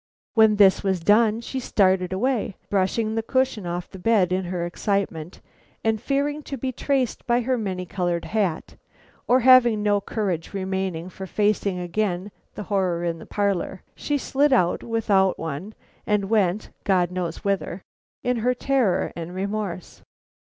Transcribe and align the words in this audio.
When 0.33 0.55
this 0.55 0.83
was 0.83 0.99
done 0.99 1.41
she 1.41 1.59
started 1.59 2.11
away, 2.11 2.55
brushing 2.71 3.13
the 3.13 3.21
cushion 3.21 3.67
off 3.67 3.87
the 3.87 3.99
bed 3.99 4.31
in 4.31 4.45
her 4.45 4.65
excitement, 4.65 5.41
and 5.83 6.01
fearing 6.01 6.41
to 6.41 6.57
be 6.57 6.71
traced 6.71 7.27
by 7.27 7.41
her 7.41 7.55
many 7.55 7.85
colored 7.85 8.25
hat, 8.25 8.77
or 9.27 9.41
having 9.41 9.83
no 9.83 10.01
courage 10.01 10.55
remaining 10.55 11.07
for 11.09 11.27
facing 11.27 11.77
again 11.77 12.31
the 12.55 12.63
horror 12.63 13.03
in 13.03 13.19
the 13.19 13.27
parlor, 13.27 13.83
she 13.93 14.17
slid 14.17 14.51
out 14.51 14.81
without 14.81 15.37
one 15.37 15.75
and 16.07 16.31
went, 16.31 16.71
God 16.83 17.11
knows 17.11 17.43
whither, 17.43 17.83
in 18.23 18.37
her 18.37 18.55
terror 18.55 19.13
and 19.15 19.35
remorse. 19.35 20.01